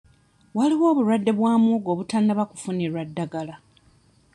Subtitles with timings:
[0.57, 3.55] Waliwo obulwadde bwa muwogo obutannaba kufunirwa ddagala.